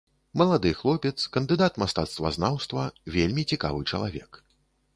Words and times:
Малады 0.41 0.69
хлопец, 0.79 1.25
кандыдат 1.35 1.77
мастацтвазнаўства, 1.85 2.87
вельмі 3.17 3.47
цікавы 3.55 3.81
чалавек. 3.91 4.31